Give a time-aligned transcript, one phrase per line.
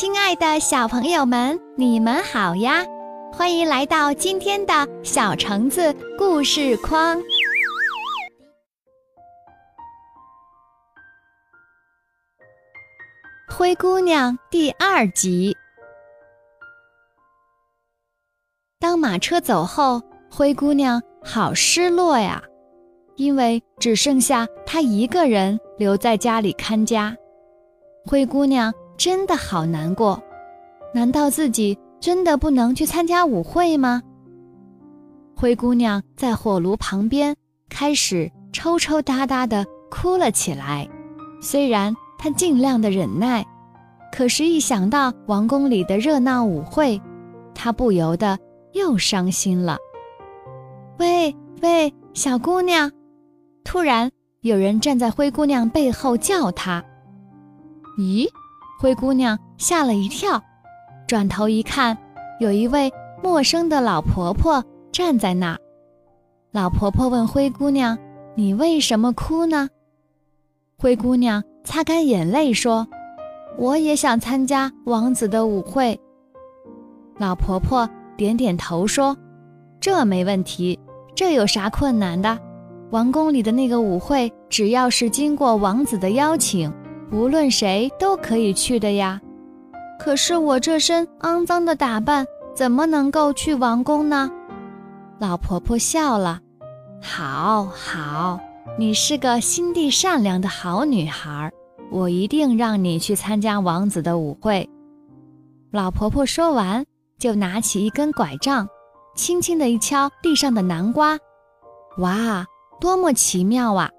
[0.00, 2.84] 亲爱的小朋友们，你们好呀！
[3.32, 7.20] 欢迎来到今天的小橙子故事框。
[13.48, 15.56] 灰姑娘第二集。
[18.78, 22.40] 当马车走后，灰姑娘好失落呀，
[23.16, 27.16] 因为只剩下她一个人留在家里看家。
[28.06, 28.72] 灰姑娘。
[28.98, 30.20] 真的好难过，
[30.92, 34.02] 难道自己真的不能去参加舞会吗？
[35.36, 37.34] 灰姑娘在火炉旁边
[37.70, 40.86] 开始抽抽搭搭地哭了起来。
[41.40, 43.46] 虽然她尽量的忍耐，
[44.12, 47.00] 可是，一想到王宫里的热闹舞会，
[47.54, 48.36] 她不由得
[48.72, 49.78] 又伤心了。
[50.98, 52.90] 喂喂，小姑娘！
[53.62, 54.10] 突然，
[54.40, 56.82] 有人站在灰姑娘背后叫她。
[57.96, 58.28] 咦？
[58.80, 60.40] 灰姑娘吓了一跳，
[61.08, 61.98] 转头一看，
[62.38, 65.58] 有一位陌生的老婆婆站在那儿。
[66.52, 67.98] 老婆婆问灰姑娘
[68.36, 69.68] ：“你为什么哭呢？”
[70.78, 72.86] 灰姑娘擦干眼泪说
[73.58, 75.98] ：“我也想参加王子的舞会。”
[77.18, 79.16] 老婆婆点点头说
[79.82, 80.78] ：“这没问题，
[81.16, 82.38] 这有啥困难的？
[82.92, 86.72] 王宫里的那个舞会，只要是经过王子的邀请。”
[87.10, 89.20] 无论谁都可以去的呀，
[89.98, 94.30] 可是我这身肮脏的打扮怎么能够去王宫呢？
[95.18, 96.40] 老婆婆笑了，
[97.02, 98.38] 好好，
[98.78, 101.50] 你是个心地善良的好女孩，
[101.90, 104.68] 我一定让你去参加王子的舞会。
[105.70, 106.84] 老婆婆说完，
[107.18, 108.68] 就拿起一根拐杖，
[109.16, 111.18] 轻轻地一敲地上的南瓜，
[111.98, 112.44] 哇，
[112.80, 113.90] 多么奇妙啊！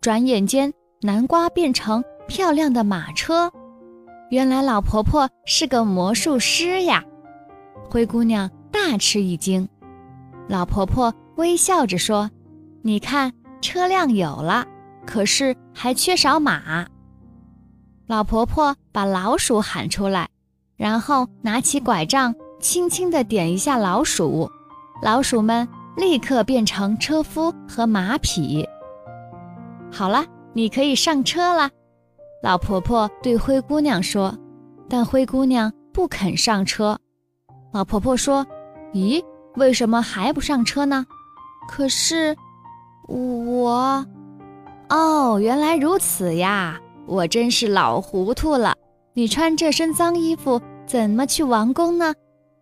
[0.00, 2.04] 转眼间，南瓜变成。
[2.30, 3.50] 漂亮的马车，
[4.30, 7.02] 原来老婆婆是个魔术师呀！
[7.90, 9.68] 灰姑娘大吃一惊。
[10.48, 12.30] 老婆婆微笑着说
[12.82, 14.64] ：“你看，车辆有了，
[15.04, 16.86] 可是还缺少马。”
[18.06, 20.28] 老婆婆把老鼠喊出来，
[20.76, 24.48] 然后拿起拐杖，轻轻地点一下老鼠，
[25.02, 25.66] 老鼠们
[25.96, 28.64] 立刻变成车夫和马匹。
[29.90, 31.68] 好了，你可以上车了。
[32.42, 34.34] 老婆婆对灰姑娘说
[34.88, 36.98] ：“但灰姑娘不肯上车。”
[37.70, 38.46] 老婆婆说
[38.94, 39.22] ：“咦，
[39.56, 41.04] 为什么还不上车呢？”
[41.68, 42.34] 可是，
[43.06, 44.04] 我……
[44.88, 46.80] 哦，原来如此呀！
[47.06, 48.74] 我真是老糊涂了。
[49.12, 52.14] 你穿这身脏衣服怎么去王宫呢？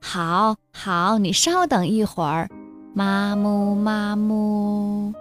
[0.02, 2.48] 好好，你稍等一会儿。
[2.94, 5.12] 妈木妈木，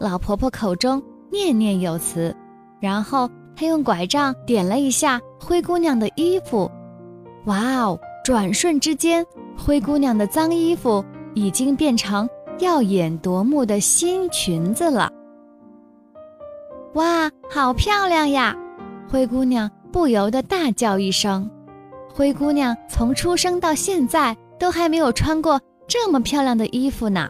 [0.00, 1.00] 老婆婆口中
[1.30, 2.34] 念念有词，
[2.80, 3.30] 然后。
[3.56, 6.70] 他用拐杖点了一下灰姑娘的衣服，
[7.44, 7.98] 哇哦！
[8.24, 11.04] 转瞬之间，灰姑娘的脏衣服
[11.34, 12.26] 已经变成
[12.58, 15.12] 耀眼夺目的新裙子了。
[16.94, 18.56] 哇，好漂亮呀！
[19.10, 21.50] 灰姑娘不由得大叫一声。
[22.12, 27.28] 灰姑娘从出生到现在都还没有穿过这么漂亮的衣服呢。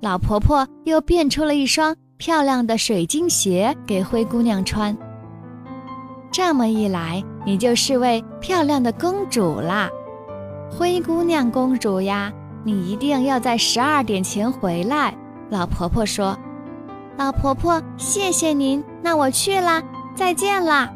[0.00, 4.96] 老婆婆又变出了一双漂亮的水晶鞋给灰姑娘穿。
[6.34, 9.88] 这么一来，你就是位漂亮的公主啦，
[10.68, 12.32] 灰姑娘公主呀！
[12.64, 15.14] 你一定要在十二点前回来。
[15.48, 16.36] 老婆婆说
[17.16, 19.80] ：“老婆婆，谢谢您，那我去啦，
[20.16, 20.92] 再见啦！”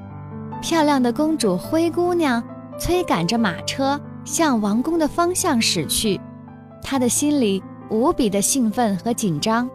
[0.61, 2.43] 漂亮的公主灰姑娘
[2.77, 6.21] 催赶着马车向王宫的方向驶去，
[6.83, 9.71] 她的心里无比的兴奋和紧张。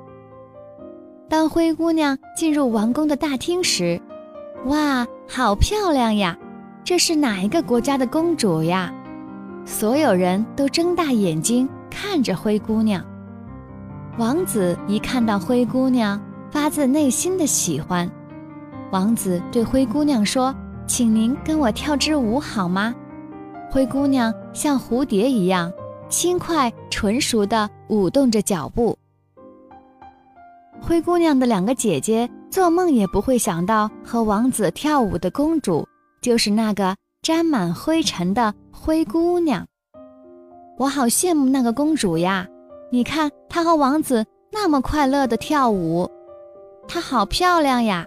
[1.30, 4.02] 当灰姑娘进入王宫的大厅时，
[4.66, 6.38] 哇，好漂亮呀！
[6.84, 8.94] 这是哪一个国家的公主呀？
[9.66, 13.04] 所有人都睁大眼睛看着灰姑娘。
[14.20, 18.08] 王子一看到灰姑娘，发自内心的喜欢。
[18.92, 20.54] 王子对灰姑娘说
[20.86, 22.94] ：“请您跟我跳支舞好吗？”
[23.74, 25.74] 灰姑娘像蝴蝶一样
[26.10, 28.96] 轻快纯熟地舞动着脚步。
[30.80, 32.30] 灰姑娘的两个姐姐。
[32.54, 35.88] 做梦也不会想到，和王子跳舞的公主
[36.22, 39.66] 就是那个沾满灰尘的灰姑娘。
[40.78, 42.48] 我好羡慕那个公主呀！
[42.92, 46.08] 你看她和王子那么快乐地跳舞，
[46.88, 48.06] 她好漂亮呀！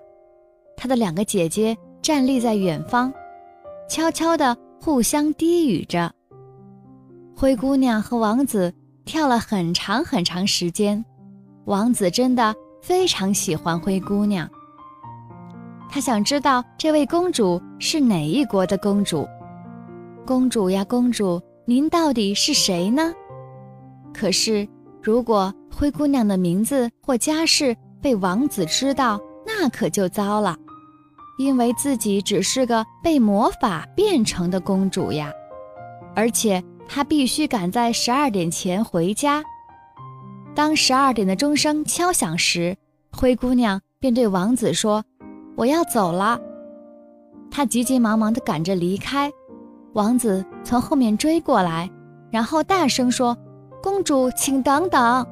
[0.77, 3.13] 她的两个姐姐站立在远方，
[3.89, 6.13] 悄悄地互相低语着。
[7.35, 8.73] 灰姑娘和王子
[9.05, 11.05] 跳了很长很长时间，
[11.65, 12.55] 王子真的。
[12.81, 14.49] 非常喜欢灰姑娘，
[15.89, 19.27] 他想知道这位公主是哪一国的公主。
[20.25, 23.13] 公主呀，公主，您到底是谁呢？”
[24.15, 24.67] 可是，
[25.03, 30.57] 如果灰姑娘的名字或家世被王子知道，那可就糟了，
[31.39, 35.31] 因为自己只是个被魔法变成的公主呀，
[36.15, 39.43] 而且她必须赶在十二点前回家。
[40.57, 42.75] 当十二点的钟声敲响时，
[43.13, 45.05] 灰姑娘便对王子说
[45.55, 46.41] ：“我要走了。”
[47.53, 49.31] 她急急忙忙地赶着离开，
[49.93, 51.91] 王子从后面追过来，
[52.31, 53.37] 然后大声说
[53.83, 55.27] ：“公主，请等等。”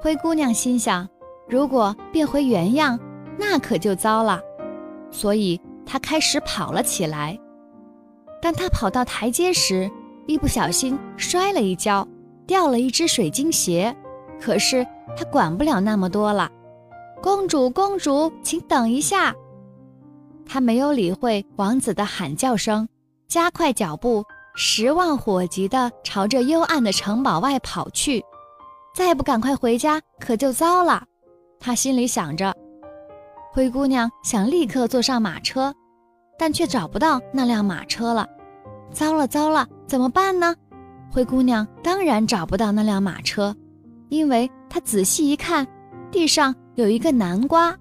[0.00, 1.08] 灰姑娘心想
[1.50, 2.96] ：“如果变回原样，
[3.36, 4.40] 那可就糟了。”
[5.10, 7.36] 所以她开始跑了起来。
[8.40, 9.90] 当她跑到台阶时，
[10.28, 12.06] 一不小心摔了一跤，
[12.46, 13.92] 掉了一只水晶鞋。
[14.44, 14.86] 可是
[15.16, 16.50] 他管不了那么多了，
[17.22, 19.34] 公主，公主，请等一下。
[20.44, 22.86] 他没有理会王子的喊叫声，
[23.26, 24.22] 加快脚步，
[24.54, 28.22] 十万火急地朝着幽暗的城堡外跑去。
[28.94, 31.02] 再不赶快回家，可就糟了。
[31.58, 32.54] 他心里想着。
[33.50, 35.74] 灰姑娘想立刻坐上马车，
[36.38, 38.28] 但却找不到那辆马车了。
[38.92, 40.54] 糟了，糟了，怎么办呢？
[41.10, 43.56] 灰姑娘当然找不到那辆马车。
[44.14, 45.66] 因为他仔细一看，
[46.12, 47.76] 地上有一个南瓜，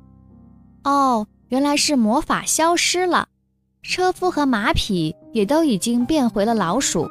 [0.83, 3.27] 哦，原来是魔法消失了，
[3.83, 7.07] 车夫和马匹也都已经变回了老鼠，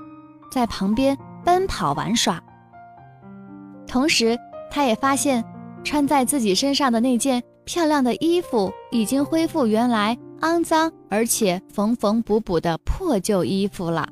[0.51, 2.43] 在旁边奔跑玩耍。
[3.87, 4.37] 同时，
[4.71, 5.45] 他也发现
[5.85, 14.09] 穿在自己身上的那件漂亮的衣服已经恢复原来肮脏而且缝缝补补的破旧衣服了。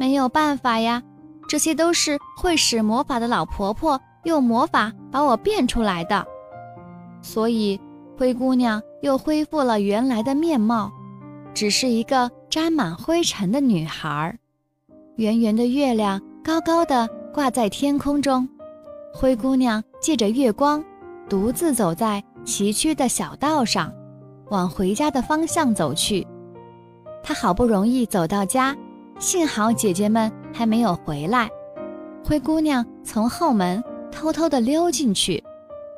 [0.00, 1.02] 没有办法呀。
[1.48, 6.24] 这些都是会使魔法的老婆婆用魔法把我变出来的，
[7.22, 7.80] 所以
[8.18, 10.92] 灰姑娘又恢复了原来的面貌，
[11.54, 14.38] 只是一个沾满灰尘的女孩。
[15.16, 18.46] 圆圆的月亮高高的挂在天空中，
[19.14, 20.84] 灰姑娘借着月光，
[21.30, 23.90] 独自走在崎岖的小道上，
[24.50, 26.26] 往回家的方向走去。
[27.22, 28.76] 她好不容易走到家。
[29.18, 31.48] 幸好姐姐们还没有回来，
[32.24, 35.42] 灰姑娘从后门偷偷地溜进去，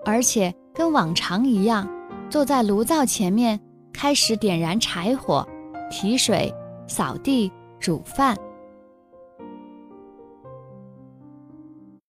[0.04, 1.88] 而且跟往常一样，
[2.28, 3.58] 坐在炉灶前面，
[3.92, 5.46] 开始点燃柴火、
[5.90, 6.54] 提水、
[6.86, 8.36] 扫地、煮饭。